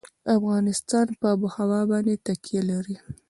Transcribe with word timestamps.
افغانستان 0.37 1.07
په 1.19 1.27
آب 1.33 1.39
وهوا 1.43 1.81
باندې 1.91 2.21
تکیه 2.25 2.61
لري. 2.69 2.95